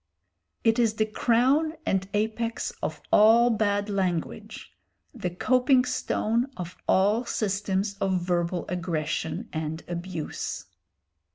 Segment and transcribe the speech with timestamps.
[0.63, 4.71] It is the crown and apex of all bad language,
[5.13, 10.65] the coping stone of all systems of verbal aggression and abuse.